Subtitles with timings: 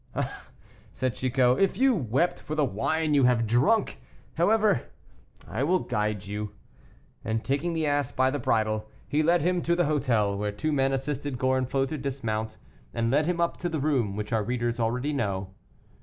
[0.15, 0.47] "Ah!"
[0.91, 4.01] said Chicot, "if you wept for the wine you have drunk!
[4.33, 4.87] However,
[5.47, 6.53] I will guide you."
[7.23, 10.71] And taking the ass by the bridle, he led him to the hotel, where two
[10.71, 12.57] men assisted Gorenflot to dismount,
[12.95, 15.51] and led him up to the room which our readers already know.